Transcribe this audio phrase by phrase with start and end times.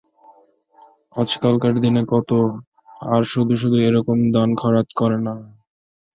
[1.15, 2.37] আজকালকার দিনে কতো
[3.09, 5.33] আর শুধু শুধু এ-রকম দান খারাত করে না।